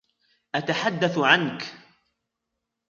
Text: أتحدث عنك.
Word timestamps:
أتحدث 0.55 1.17
عنك. 1.17 1.73